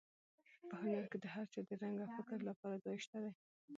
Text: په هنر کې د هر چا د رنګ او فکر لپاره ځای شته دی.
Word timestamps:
په 0.69 0.75
هنر 0.81 1.05
کې 1.11 1.17
د 1.23 1.25
هر 1.33 1.45
چا 1.53 1.61
د 1.67 1.71
رنګ 1.81 1.95
او 2.03 2.09
فکر 2.17 2.37
لپاره 2.49 2.81
ځای 2.83 2.97
شته 3.03 3.17
دی. 3.23 3.31